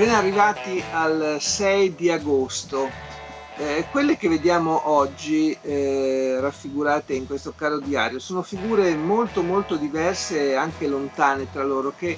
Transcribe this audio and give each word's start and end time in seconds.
Ben 0.00 0.08
arrivati 0.08 0.82
al 0.92 1.36
6 1.38 1.94
di 1.94 2.08
agosto. 2.08 2.88
Eh, 3.58 3.84
quelle 3.90 4.16
che 4.16 4.30
vediamo 4.30 4.88
oggi 4.88 5.54
eh, 5.60 6.38
raffigurate 6.40 7.12
in 7.12 7.26
questo 7.26 7.52
caro 7.54 7.78
diario 7.80 8.18
sono 8.18 8.40
figure 8.40 8.94
molto 8.94 9.42
molto 9.42 9.76
diverse 9.76 10.52
e 10.52 10.54
anche 10.54 10.86
lontane 10.86 11.52
tra 11.52 11.64
loro 11.64 11.92
che 11.94 12.16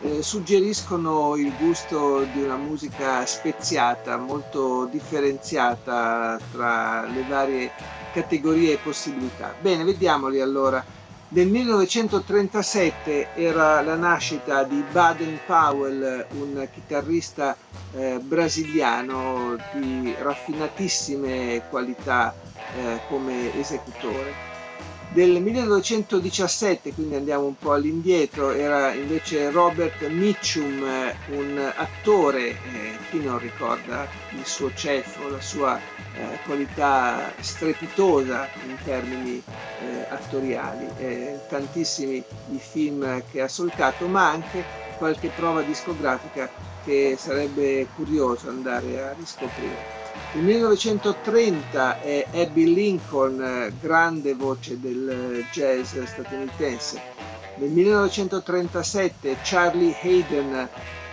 eh, 0.00 0.22
suggeriscono 0.22 1.36
il 1.36 1.52
gusto 1.56 2.24
di 2.32 2.42
una 2.42 2.56
musica 2.56 3.24
speziata, 3.26 4.16
molto 4.16 4.86
differenziata 4.86 6.36
tra 6.50 7.06
le 7.06 7.24
varie 7.28 7.70
categorie 8.12 8.72
e 8.72 8.78
possibilità. 8.78 9.54
Bene, 9.60 9.84
vediamoli 9.84 10.40
allora. 10.40 10.84
Nel 11.32 11.46
1937 11.48 13.30
era 13.34 13.80
la 13.82 13.94
nascita 13.94 14.64
di 14.64 14.82
Baden 14.82 15.38
Powell, 15.44 16.26
un 16.32 16.68
chitarrista 16.72 17.56
eh, 17.92 18.18
brasiliano 18.20 19.56
di 19.72 20.12
raffinatissime 20.18 21.62
qualità 21.68 22.34
eh, 22.72 23.00
come 23.06 23.52
esecutore. 23.54 24.49
Del 25.12 25.42
1917, 25.42 26.94
quindi 26.94 27.16
andiamo 27.16 27.44
un 27.44 27.56
po' 27.56 27.72
all'indietro, 27.72 28.52
era 28.52 28.94
invece 28.94 29.50
Robert 29.50 30.06
Mitchum, 30.06 31.12
un 31.26 31.72
attore, 31.74 32.60
eh, 32.62 32.96
chi 33.08 33.18
non 33.20 33.40
ricorda 33.40 34.08
il 34.28 34.46
suo 34.46 34.72
ceffo, 34.72 35.26
la 35.26 35.40
sua 35.40 35.76
eh, 36.12 36.38
qualità 36.44 37.34
strepitosa 37.40 38.48
in 38.62 38.76
termini 38.84 39.42
eh, 39.78 40.06
attoriali, 40.10 40.88
eh, 40.96 41.40
tantissimi 41.48 42.22
i 42.52 42.58
film 42.60 43.24
che 43.32 43.40
ha 43.40 43.48
solcato, 43.48 44.06
ma 44.06 44.30
anche 44.30 44.64
qualche 44.96 45.30
prova 45.30 45.62
discografica 45.62 46.48
che 46.84 47.16
sarebbe 47.18 47.86
curioso 47.94 48.48
andare 48.48 49.02
a 49.02 49.12
riscoprire. 49.12 49.98
Nel 50.32 50.44
1930 50.44 52.00
è 52.00 52.26
Abby 52.32 52.72
Lincoln, 52.72 53.72
grande 53.80 54.34
voce 54.34 54.78
del 54.78 55.44
jazz 55.50 55.98
statunitense. 56.04 57.00
Nel 57.56 57.70
1937 57.70 59.38
Charlie 59.42 59.94
Hayden, 60.00 60.68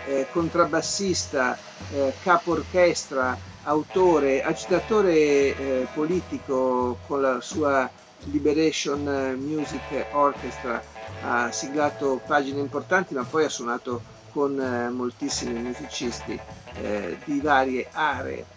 eh, 0.08 0.28
contrabbassista, 0.32 1.58
eh, 1.94 2.14
capo 2.22 2.52
orchestra, 2.52 3.36
autore, 3.64 4.44
agitatore 4.44 5.12
eh, 5.14 5.88
politico 5.94 6.98
con 7.08 7.22
la 7.22 7.42
sua 7.42 7.90
Liberation 8.26 9.36
Music 9.40 10.06
Orchestra, 10.12 10.82
ha 11.22 11.52
siglato 11.52 12.22
pagine 12.26 12.60
importanti 12.60 13.16
ma 13.16 13.24
poi 13.24 13.46
ha 13.46 13.50
suonato 13.50 14.02
con 14.32 14.60
eh, 14.60 14.90
moltissimi 14.90 15.60
musicisti 15.60 16.40
eh, 16.76 17.18
di 17.26 17.40
varie 17.40 17.88
aree 17.92 18.56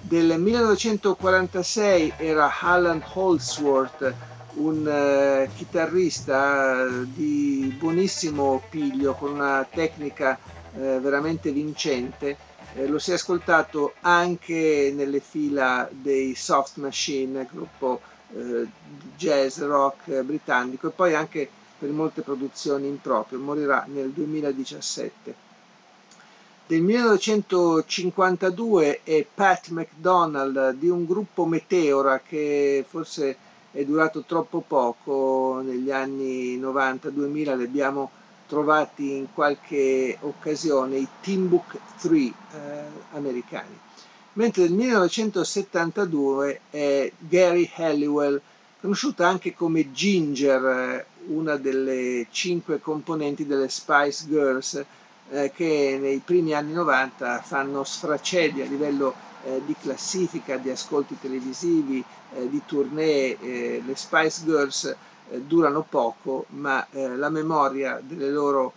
del 0.00 0.38
1946 0.38 2.14
era 2.16 2.58
Alan 2.60 3.02
Holdsworth, 3.12 4.14
un 4.54 4.84
uh, 4.86 5.48
chitarrista 5.54 6.86
di 6.88 7.74
buonissimo 7.78 8.62
piglio, 8.68 9.14
con 9.14 9.32
una 9.32 9.66
tecnica 9.70 10.38
uh, 10.72 11.00
veramente 11.00 11.52
vincente. 11.52 12.36
Eh, 12.74 12.86
lo 12.86 12.98
si 12.98 13.10
è 13.12 13.14
ascoltato 13.14 13.94
anche 14.00 14.92
nelle 14.94 15.20
fila 15.20 15.88
dei 15.90 16.34
Soft 16.34 16.76
Machine, 16.78 17.46
gruppo 17.50 18.00
jazz 19.16 19.58
rock 19.58 20.22
britannico, 20.22 20.86
e 20.86 20.90
poi 20.92 21.14
anche 21.16 21.50
per 21.80 21.90
molte 21.90 22.22
produzioni 22.22 22.86
in 22.86 23.00
proprio. 23.00 23.40
Morirà 23.40 23.84
nel 23.88 24.10
2017 24.10 25.48
del 26.70 26.82
1952 26.82 29.00
è 29.02 29.26
Pat 29.34 29.70
McDonald 29.70 30.74
di 30.74 30.88
un 30.88 31.04
gruppo 31.04 31.44
Meteora 31.44 32.20
che 32.20 32.84
forse 32.88 33.36
è 33.72 33.84
durato 33.84 34.22
troppo 34.22 34.62
poco 34.64 35.62
negli 35.64 35.90
anni 35.90 36.60
90-2000, 36.60 37.56
li 37.56 37.64
abbiamo 37.64 38.12
trovati 38.46 39.16
in 39.16 39.26
qualche 39.34 40.16
occasione, 40.20 40.98
i 40.98 41.08
Timbuk 41.20 41.76
3 42.00 42.18
eh, 42.18 42.32
americani. 43.14 43.76
Mentre 44.34 44.62
nel 44.62 44.74
1972 44.74 46.60
è 46.70 47.10
Gary 47.18 47.68
Halliwell, 47.74 48.40
conosciuta 48.80 49.26
anche 49.26 49.54
come 49.54 49.90
Ginger, 49.90 50.64
eh, 50.64 51.04
una 51.28 51.56
delle 51.56 52.26
cinque 52.30 52.80
componenti 52.80 53.46
delle 53.46 53.68
Spice 53.68 54.26
Girls, 54.26 54.84
eh, 55.30 55.52
che 55.54 55.98
nei 56.00 56.18
primi 56.18 56.54
anni 56.54 56.72
90 56.72 57.40
fanno 57.40 57.84
sfracedi 57.84 58.62
a 58.62 58.66
livello 58.66 59.14
eh, 59.44 59.62
di 59.64 59.74
classifica, 59.80 60.56
di 60.56 60.70
ascolti 60.70 61.18
televisivi, 61.18 62.04
eh, 62.34 62.48
di 62.48 62.62
tournée. 62.66 63.38
Eh, 63.40 63.82
le 63.84 63.96
Spice 63.96 64.42
Girls 64.44 64.84
eh, 64.84 65.40
durano 65.40 65.84
poco, 65.88 66.46
ma 66.50 66.86
eh, 66.90 67.16
la 67.16 67.30
memoria 67.30 68.00
delle 68.02 68.30
loro 68.30 68.72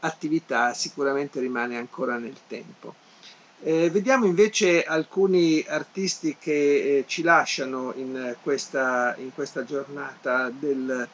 attività 0.00 0.72
sicuramente 0.72 1.38
rimane 1.38 1.76
ancora 1.76 2.16
nel 2.16 2.34
tempo. 2.48 2.94
vediamo 3.60 4.24
invece 4.24 4.82
alcuni 4.82 5.64
artisti 5.68 6.36
che 6.36 7.04
ci 7.06 7.22
lasciano 7.22 7.92
in 7.94 8.34
questa, 8.42 9.14
in 9.18 9.32
questa 9.34 9.62
giornata 9.64 10.50
del 10.50 11.06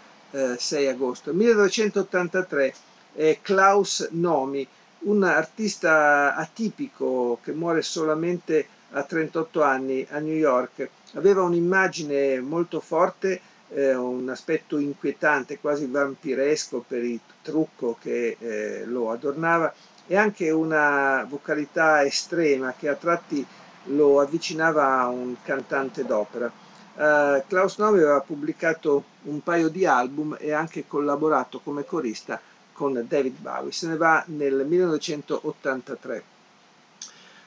6 0.57 0.87
agosto. 0.89 1.33
1983 1.33 2.75
è 3.15 3.39
Klaus 3.43 4.09
Nomi, 4.13 4.67
un 5.01 5.23
artista 5.25 6.35
atipico 6.35 7.39
che 7.43 7.53
muore 7.53 7.83
solamente 7.83 8.67
a 8.93 9.03
38 9.03 9.63
anni 9.63 10.07
a 10.11 10.19
New 10.19 10.35
York. 10.35 10.89
Aveva 11.15 11.43
un'immagine 11.43 12.41
molto 12.41 12.81
forte, 12.81 13.41
eh, 13.71 13.95
un 13.95 14.29
aspetto 14.29 14.79
inquietante, 14.79 15.59
quasi 15.59 15.87
vampiresco 15.87 16.85
per 16.87 17.03
il 17.05 17.21
trucco 17.43 17.97
che 18.01 18.37
eh, 18.39 18.85
lo 18.87 19.11
adornava 19.11 19.73
e 20.07 20.17
anche 20.17 20.51
una 20.51 21.25
vocalità 21.29 22.05
estrema 22.05 22.75
che 22.79 22.89
a 22.89 22.95
tratti 22.95 23.45
lo 23.87 24.21
avvicinava 24.21 25.01
a 25.01 25.09
un 25.09 25.37
cantante 25.43 26.05
d'opera. 26.05 26.51
Uh, 26.95 27.43
Klaus 27.49 27.79
Nomi 27.79 27.99
aveva 27.99 28.21
pubblicato 28.21 29.05
un 29.23 29.43
paio 29.43 29.69
di 29.69 29.87
album 29.87 30.37
e 30.39 30.53
anche 30.53 30.87
collaborato 30.87 31.61
come 31.61 31.85
corista 31.85 32.41
con 32.73 33.05
David 33.09 33.39
Bowie, 33.39 33.73
se 33.73 33.87
ne 33.87 33.97
va 33.97 34.23
nel 34.27 34.67
1983. 34.67 36.25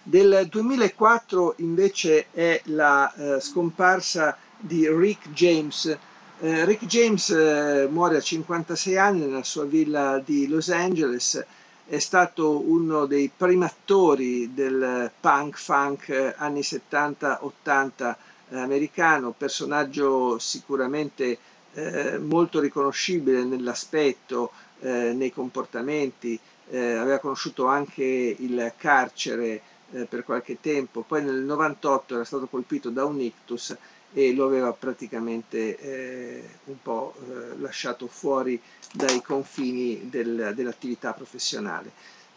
Del 0.01 0.47
2004 0.49 1.55
invece 1.57 2.27
è 2.31 2.61
la 2.65 3.11
eh, 3.13 3.39
scomparsa 3.39 4.37
di 4.57 4.87
Rick 4.87 5.31
James. 5.31 5.97
Eh, 6.39 6.65
Rick 6.65 6.85
James 6.85 7.29
eh, 7.31 7.87
muore 7.89 8.17
a 8.17 8.21
56 8.21 8.97
anni 8.97 9.21
nella 9.21 9.43
sua 9.43 9.65
villa 9.65 10.21
di 10.23 10.47
Los 10.47 10.69
Angeles, 10.69 11.43
è 11.87 11.99
stato 11.99 12.59
uno 12.69 13.05
dei 13.05 13.31
primatori 13.35 14.53
del 14.53 15.09
punk 15.19 15.57
funk 15.57 16.09
eh, 16.09 16.33
anni 16.37 16.61
70-80 16.61 18.09
eh, 18.09 18.15
americano, 18.49 19.31
personaggio 19.31 20.37
sicuramente 20.39 21.37
eh, 21.73 22.17
molto 22.17 22.59
riconoscibile 22.59 23.43
nell'aspetto, 23.43 24.51
eh, 24.79 25.13
nei 25.13 25.31
comportamenti, 25.31 26.39
eh, 26.69 26.93
aveva 26.93 27.19
conosciuto 27.19 27.67
anche 27.67 28.03
il 28.03 28.73
carcere 28.77 29.61
eh, 29.91 30.05
per 30.05 30.23
qualche 30.23 30.59
tempo, 30.59 31.01
poi 31.01 31.23
nel 31.23 31.41
98 31.41 32.15
era 32.15 32.23
stato 32.23 32.47
colpito 32.47 32.89
da 32.89 33.05
un 33.05 33.19
ictus 33.19 33.75
e 34.13 34.33
lo 34.33 34.45
aveva 34.45 34.71
praticamente 34.71 35.77
eh, 35.77 36.49
un 36.65 36.81
po' 36.81 37.13
eh, 37.19 37.57
lasciato 37.59 38.07
fuori 38.07 38.59
dai 38.93 39.21
confini 39.21 40.09
del, 40.09 40.53
dell'attività 40.55 41.13
professionale. 41.13 41.91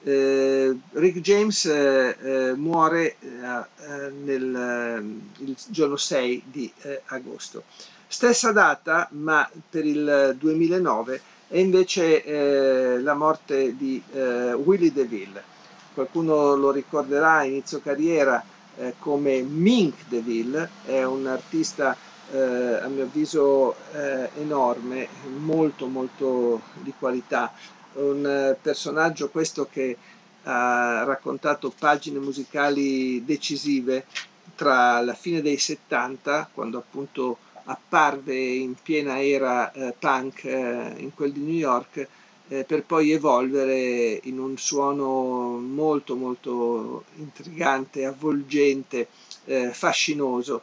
Eh, 0.05 0.77
Rick 0.93 1.21
James 1.21 1.65
eh, 1.65 2.53
muore 2.57 3.17
eh, 3.21 4.11
nel, 4.23 5.21
il 5.39 5.57
giorno 5.69 5.97
6 5.97 6.43
di 6.47 6.73
agosto. 7.07 7.65
Stessa 8.07 8.53
data, 8.53 9.09
ma 9.13 9.49
per 9.69 9.85
il 9.85 10.37
2009 10.39 11.21
e 11.49 11.61
invece 11.61 13.01
la 13.01 13.15
morte 13.15 13.77
di 13.77 14.03
Willie 14.65 14.93
DeVille. 14.93 15.43
qualcuno 15.93 16.55
lo 16.55 16.71
ricorderà 16.71 17.43
inizio 17.43 17.81
carriera 17.81 18.43
come 18.99 19.43
Mink 19.43 20.07
DeVille, 20.09 20.69
è 20.85 21.03
un 21.05 21.27
artista 21.27 21.97
eh, 22.31 22.81
a 22.83 22.87
mio 22.89 23.05
avviso 23.05 23.75
eh, 23.93 24.31
enorme, 24.37 25.09
molto 25.39 25.87
molto 25.87 26.61
di 26.81 26.93
qualità, 26.99 27.53
un 27.99 28.27
eh, 28.27 28.57
personaggio 28.61 29.29
questo 29.29 29.69
che 29.71 29.97
ha 30.45 31.05
raccontato 31.05 31.73
pagine 31.77 32.19
musicali 32.19 33.25
decisive 33.25 34.07
tra 34.55 35.01
la 35.03 35.15
fine 35.15 35.43
dei 35.43 35.59
70, 35.59 36.51
quando 36.53 36.79
appunto 36.79 37.39
apparve 37.65 38.35
in 38.35 38.75
piena 38.83 39.23
era 39.23 39.71
eh, 39.73 39.95
punk 39.99 40.45
eh, 40.45 40.95
in 40.97 41.13
quel 41.15 41.33
di 41.33 41.41
New 41.41 41.55
York, 41.55 42.09
eh, 42.49 42.65
per 42.65 42.83
poi 42.85 43.11
evolvere 43.13 44.19
in 44.25 44.39
un 44.39 44.57
suono 44.57 45.59
molto 45.59 46.17
molto 46.17 47.05
intrigante, 47.17 48.07
avvolgente, 48.07 49.09
eh, 49.45 49.71
fascinoso. 49.73 50.63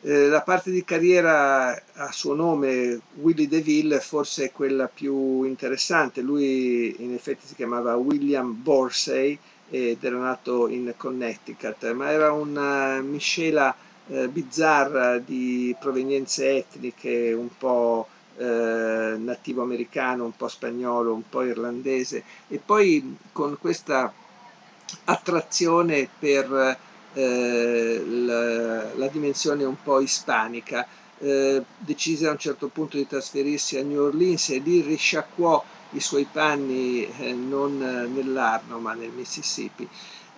Eh, 0.00 0.28
la 0.28 0.42
parte 0.42 0.70
di 0.70 0.84
carriera 0.84 1.70
a 1.94 2.12
suo 2.12 2.34
nome, 2.34 3.00
Willie 3.20 3.48
DeVille, 3.48 3.98
forse 4.00 4.44
è 4.46 4.52
quella 4.52 4.86
più 4.86 5.42
interessante. 5.42 6.20
Lui 6.20 6.94
in 7.02 7.12
effetti 7.14 7.46
si 7.46 7.54
chiamava 7.54 7.96
William 7.96 8.54
Borsey 8.62 9.36
ed 9.68 10.02
era 10.02 10.18
nato 10.18 10.68
in 10.68 10.94
Connecticut, 10.96 11.90
ma 11.92 12.10
era 12.10 12.32
una 12.32 13.00
miscela 13.00 13.74
eh, 14.08 14.28
bizzarra 14.28 15.18
di 15.18 15.74
provenienze 15.78 16.56
etniche, 16.56 17.32
un 17.32 17.48
po' 17.58 18.06
eh, 18.36 19.16
nativo 19.18 19.62
americano, 19.62 20.24
un 20.24 20.36
po' 20.36 20.48
spagnolo, 20.48 21.12
un 21.12 21.28
po' 21.28 21.42
irlandese 21.42 22.22
e 22.48 22.60
poi 22.64 23.16
con 23.32 23.58
questa 23.60 24.12
attrazione 25.04 26.08
per 26.18 26.78
eh, 27.14 28.04
la, 28.06 28.94
la, 28.94 29.08
dimensione 29.08 29.64
un 29.64 29.76
po' 29.82 30.00
ispanica. 30.00 30.86
Eh, 31.20 31.62
decise 31.78 32.28
a 32.28 32.30
un 32.30 32.38
certo 32.38 32.68
punto 32.68 32.96
di 32.96 33.06
trasferirsi 33.06 33.76
a 33.76 33.82
New 33.82 34.02
Orleans 34.04 34.50
e 34.50 34.58
lì 34.58 34.82
risciacquò 34.82 35.64
i 35.92 36.00
suoi 36.00 36.28
panni 36.30 37.08
eh, 37.18 37.32
non 37.32 37.78
nell'Arno 37.78 38.78
ma 38.78 38.94
nel 38.94 39.10
Mississippi. 39.10 39.88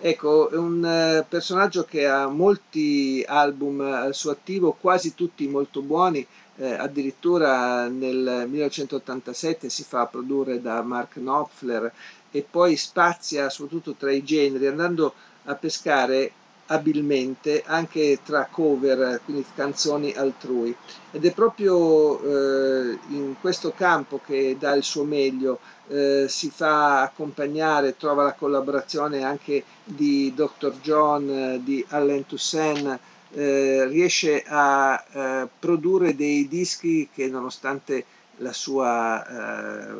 Ecco, 0.03 0.49
è 0.49 0.55
un 0.55 0.83
eh, 0.83 1.23
personaggio 1.29 1.83
che 1.83 2.07
ha 2.07 2.25
molti 2.25 3.23
album 3.27 3.81
al 3.81 4.15
suo 4.15 4.31
attivo, 4.31 4.71
quasi 4.71 5.13
tutti 5.13 5.47
molto 5.47 5.81
buoni, 5.83 6.25
eh, 6.55 6.73
addirittura 6.73 7.87
nel 7.87 8.47
1987 8.49 9.69
si 9.69 9.83
fa 9.83 10.07
produrre 10.07 10.59
da 10.59 10.81
Mark 10.81 11.13
Knopfler 11.13 11.93
e 12.31 12.45
poi 12.49 12.77
spazia 12.77 13.51
soprattutto 13.51 13.93
tra 13.93 14.11
i 14.11 14.23
generi, 14.23 14.65
andando 14.65 15.13
a 15.43 15.53
pescare 15.53 16.31
abilmente 16.71 17.63
anche 17.65 18.19
tra 18.23 18.47
cover, 18.49 19.21
quindi 19.25 19.45
canzoni 19.53 20.13
altrui. 20.13 20.75
Ed 21.11 21.25
è 21.25 21.33
proprio 21.33 22.19
eh, 22.21 22.97
in 23.09 23.35
questo 23.39 23.71
campo 23.71 24.21
che 24.25 24.55
dà 24.57 24.73
il 24.73 24.83
suo 24.83 25.03
meglio, 25.03 25.59
eh, 25.89 26.25
si 26.29 26.49
fa 26.49 27.01
accompagnare, 27.01 27.97
trova 27.97 28.23
la 28.23 28.33
collaborazione 28.33 29.23
anche 29.23 29.63
di 29.83 30.33
Dr. 30.33 30.73
John, 30.81 31.59
di 31.63 31.85
Allen 31.89 32.25
Toussaint, 32.25 32.99
eh, 33.33 33.85
riesce 33.87 34.43
a 34.45 35.03
eh, 35.11 35.47
produrre 35.59 36.15
dei 36.15 36.47
dischi 36.47 37.09
che 37.13 37.27
nonostante 37.27 38.05
la 38.37 38.53
sua 38.53 39.27
eh, 39.27 39.93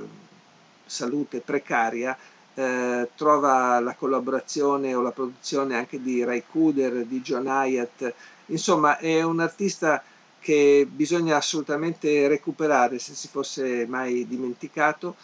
salute 0.85 1.39
precaria 1.41 2.17
eh, 2.61 3.09
trova 3.15 3.79
la 3.79 3.95
collaborazione 3.95 4.93
o 4.93 5.01
la 5.01 5.11
produzione 5.11 5.75
anche 5.75 6.01
di 6.01 6.23
Ray 6.23 6.43
Kuder, 6.49 7.05
di 7.05 7.21
John 7.21 7.47
Hyatt, 7.47 8.13
insomma 8.47 8.97
è 8.97 9.23
un 9.23 9.39
artista 9.39 10.03
che 10.39 10.87
bisogna 10.89 11.37
assolutamente 11.37 12.27
recuperare 12.27 12.99
se 12.99 13.13
si 13.13 13.27
fosse 13.27 13.85
mai 13.87 14.27
dimenticato. 14.27 15.15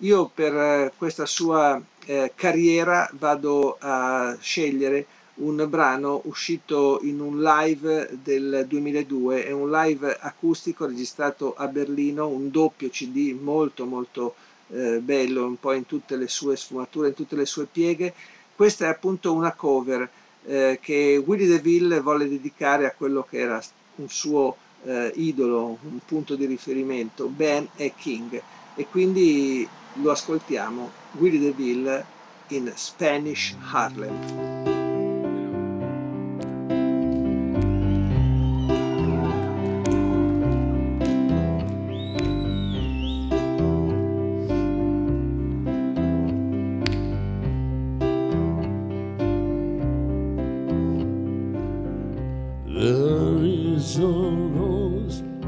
Io 0.00 0.30
per 0.32 0.92
questa 0.96 1.26
sua 1.26 1.80
eh, 2.04 2.32
carriera 2.34 3.08
vado 3.14 3.76
a 3.80 4.36
scegliere 4.40 5.06
un 5.36 5.66
brano 5.68 6.22
uscito 6.24 7.00
in 7.02 7.20
un 7.20 7.42
live 7.42 8.18
del 8.22 8.64
2002, 8.66 9.44
è 9.44 9.50
un 9.50 9.70
live 9.70 10.16
acustico 10.18 10.86
registrato 10.86 11.54
a 11.54 11.66
Berlino, 11.66 12.28
un 12.28 12.50
doppio 12.50 12.88
CD 12.88 13.36
molto 13.38 13.84
molto 13.84 14.34
eh, 14.68 15.00
bello, 15.00 15.46
un 15.46 15.58
po' 15.58 15.72
in 15.72 15.86
tutte 15.86 16.16
le 16.16 16.28
sue 16.28 16.56
sfumature, 16.56 17.08
in 17.08 17.14
tutte 17.14 17.36
le 17.36 17.46
sue 17.46 17.66
pieghe. 17.66 18.14
Questa 18.54 18.86
è 18.86 18.88
appunto 18.88 19.32
una 19.32 19.52
cover 19.52 20.08
eh, 20.46 20.78
che 20.80 21.22
Willie 21.24 21.46
DeVille 21.46 22.00
volle 22.00 22.28
dedicare 22.28 22.86
a 22.86 22.94
quello 22.96 23.26
che 23.28 23.38
era 23.38 23.62
un 23.96 24.08
suo 24.08 24.56
eh, 24.84 25.12
idolo, 25.16 25.78
un 25.82 25.98
punto 26.04 26.36
di 26.36 26.46
riferimento, 26.46 27.26
Ben 27.26 27.68
e 27.76 27.92
King. 27.96 28.40
E 28.74 28.86
quindi 28.86 29.66
lo 29.94 30.10
ascoltiamo, 30.10 30.90
Willie 31.12 31.40
DeVille 31.40 32.04
in 32.48 32.72
Spanish 32.74 33.54
Harlem. 33.72 34.55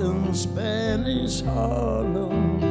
in 0.00 0.34
Spanish 0.34 1.42
Harlem. 1.42 2.62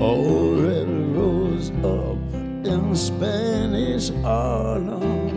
Oh, 0.00 0.54
rose 1.14 1.70
up 1.82 2.18
in 2.66 2.94
Spanish 2.94 4.10
Harlem. 4.22 5.34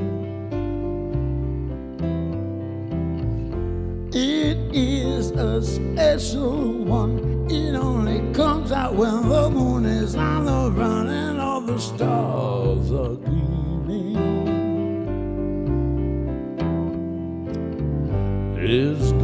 It 4.14 4.58
is 4.74 5.32
a 5.32 5.62
special 5.64 6.84
one. 6.84 7.48
It 7.50 7.76
only 7.76 8.34
comes 8.34 8.72
out 8.72 8.96
when 8.96 9.30
the 9.30 9.50
moon 9.50 9.86
is 9.86 10.16
on 10.16 10.46
the 10.46 10.72
run 10.72 11.08
and 11.08 11.40
all 11.40 11.62
the 11.62 11.80
stars. 11.80 12.37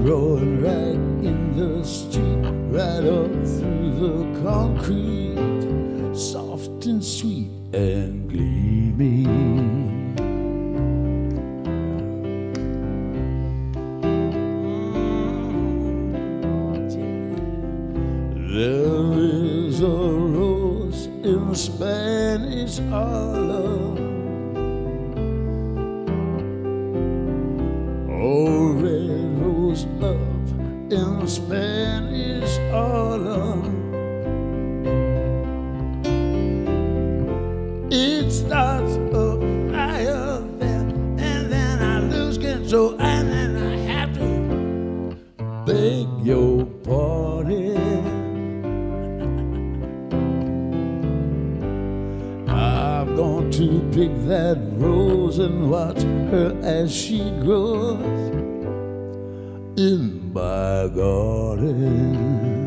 Rolling 0.04 0.62
right 0.62 1.00
in 1.24 1.56
the 1.56 1.82
street, 1.86 2.44
right 2.70 3.06
up 3.06 3.32
through 3.32 3.92
the 4.04 4.42
concrete, 4.44 6.14
soft 6.14 6.86
and 6.86 7.02
sweet 7.02 7.50
and 7.74 8.30
gleaming. 8.30 10.14
There 18.52 19.14
is 19.14 19.80
a 19.80 19.86
rose 19.86 21.06
in 21.24 21.56
Spanish 21.56 22.80
Harlem 22.90 23.93
It 37.96 38.32
starts 38.32 38.96
a 38.96 39.38
fire 39.72 40.42
there, 40.58 40.80
and 40.80 41.52
then 41.52 41.80
I 41.80 42.00
lose 42.00 42.40
control, 42.40 43.00
and 43.00 43.30
then 43.30 43.56
I 43.56 43.76
have 43.94 44.16
to 44.16 45.16
beg 45.64 46.08
your 46.26 46.66
pardon. 46.66 47.78
I'm 52.50 53.16
going 53.16 53.52
to 53.52 53.88
pick 53.94 54.10
that 54.28 54.58
rose 54.72 55.38
and 55.38 55.70
watch 55.70 56.02
her 56.32 56.60
as 56.64 56.92
she 56.92 57.20
grows 57.42 58.02
in 59.78 60.34
my 60.34 60.88
garden. 60.96 62.63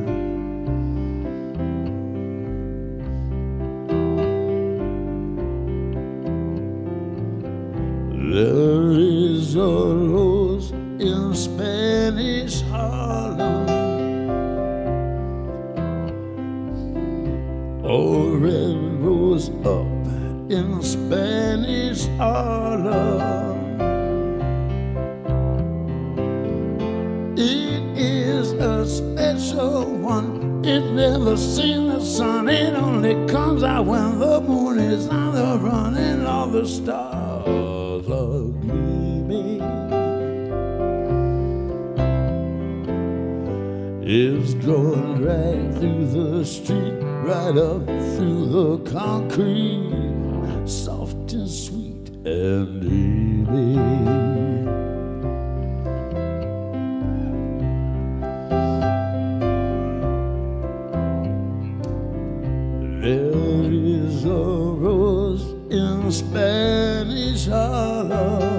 In 20.57 20.83
Spanish 20.83 22.07
Harlem. 22.17 23.79
It 27.37 27.83
is 27.99 28.53
a 28.53 28.87
special 28.87 29.85
one. 29.85 30.65
It 30.65 30.81
never 30.93 31.37
seen 31.37 31.89
the 31.89 32.01
sun. 32.01 32.49
It 32.49 32.75
only 32.75 33.15
comes 33.27 33.63
out 33.63 33.85
when 33.85 34.19
the 34.19 34.41
moon 34.41 34.79
is 34.79 35.07
on 35.09 35.35
the 35.35 35.59
run 35.59 35.95
and 35.95 36.27
all 36.27 36.47
the 36.47 36.67
stars 36.67 38.07
are 38.09 38.49
gleaming. 38.63 39.61
It's 44.03 44.55
going 44.55 45.23
right 45.23 45.75
through 45.79 46.07
the 46.07 46.45
street, 46.47 46.99
right 47.31 47.57
up 47.59 47.85
through 48.15 48.47
the 48.57 48.91
concrete, 48.91 50.26
soft 50.69 51.33
and 51.33 51.49
sweet 51.49 52.09
and 52.27 52.81
dreamy. 52.81 53.77
There 63.01 63.71
is 63.71 64.25
a 64.25 64.29
rose 64.29 65.45
in 65.71 66.11
Spanish 66.11 67.47
Harlem. 67.47 68.56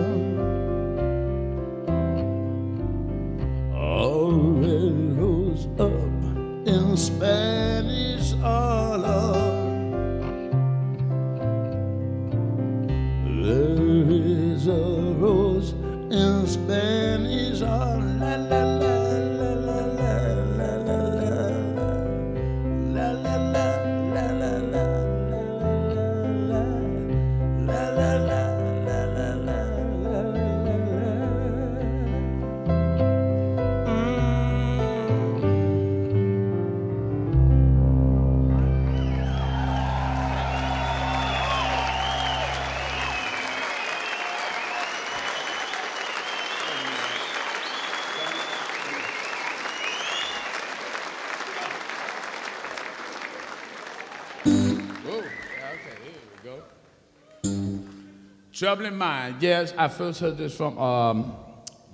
Trouble 58.58 58.86
in 58.86 58.96
Mind. 58.96 59.36
Yes, 59.40 59.72
I 59.78 59.88
first 59.88 60.20
heard 60.20 60.36
this 60.36 60.58
from 60.58 60.80
um, 60.80 61.36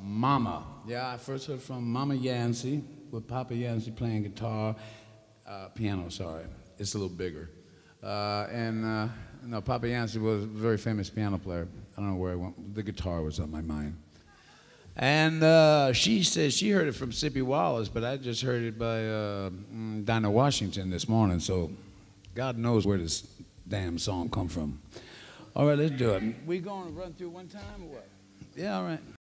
Mama. 0.02 0.64
Yeah, 0.88 1.12
I 1.12 1.18
first 1.18 1.48
heard 1.48 1.62
from 1.62 1.92
Mama 1.92 2.16
Yancey 2.16 2.82
with 3.12 3.28
Papa 3.28 3.54
Yancey 3.54 3.92
playing 3.92 4.24
guitar, 4.24 4.74
uh, 5.46 5.68
piano. 5.76 6.08
Sorry, 6.08 6.46
it's 6.80 6.94
a 6.94 6.98
little 6.98 7.14
bigger. 7.14 7.50
Uh, 8.02 8.48
and 8.50 8.86
uh, 8.86 9.08
no, 9.44 9.60
Papa 9.60 9.90
Yancey 9.90 10.20
was 10.20 10.44
a 10.44 10.46
very 10.46 10.78
famous 10.78 11.10
piano 11.10 11.38
player. 11.38 11.68
I 11.98 12.00
don't 12.00 12.12
know 12.12 12.16
where 12.16 12.32
it 12.32 12.38
went. 12.38 12.76
The 12.76 12.84
guitar 12.84 13.22
was 13.22 13.42
on 13.42 13.52
my 13.52 13.62
mind. 13.62 13.98
And 14.96 15.44
uh, 15.44 15.92
she 15.92 16.24
says 16.24 16.54
she 16.54 16.70
heard 16.70 16.88
it 16.88 16.94
from 16.94 17.12
Sippy 17.12 17.44
Wallace, 17.44 17.90
but 17.90 18.06
I 18.06 18.16
just 18.16 18.42
heard 18.42 18.64
it 18.64 18.80
by 18.80 19.06
uh, 19.06 19.50
Dinah 20.06 20.32
Washington 20.32 20.90
this 20.90 21.10
morning. 21.10 21.42
So 21.42 21.74
God 22.34 22.58
knows 22.58 22.88
where 22.88 22.98
this 22.98 23.28
damn 23.68 23.98
song 23.98 24.30
come 24.30 24.48
from. 24.48 24.80
All 25.56 25.68
right, 25.68 25.78
let's 25.78 25.92
do 25.92 26.12
it. 26.14 26.24
We 26.48 26.58
going 26.58 26.88
to 26.88 26.92
run 27.00 27.14
through 27.14 27.30
one 27.30 27.48
time 27.48 27.84
or 27.84 27.96
what? 27.96 28.08
Yeah, 28.56 28.78
all 28.78 28.84
right. 28.84 29.00